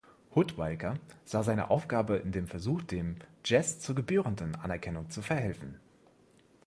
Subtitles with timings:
[0.33, 0.95] Hudtwalcker
[1.25, 5.79] sah seine Aufgabe in dem Versuch, dem Jazz zur gebührenden Anerkennung zu verhelfen.